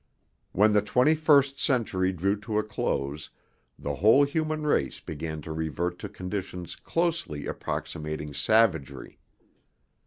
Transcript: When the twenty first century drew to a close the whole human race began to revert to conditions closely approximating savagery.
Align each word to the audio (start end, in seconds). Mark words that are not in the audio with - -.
When 0.51 0.73
the 0.73 0.81
twenty 0.81 1.13
first 1.13 1.59
century 1.59 2.11
drew 2.11 2.35
to 2.41 2.57
a 2.57 2.63
close 2.63 3.29
the 3.77 3.93
whole 3.93 4.23
human 4.23 4.63
race 4.65 4.99
began 4.99 5.43
to 5.43 5.53
revert 5.53 5.99
to 5.99 6.09
conditions 6.09 6.75
closely 6.75 7.45
approximating 7.45 8.33
savagery. 8.33 9.19